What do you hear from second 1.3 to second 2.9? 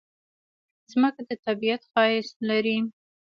طبیعت ښایست لري.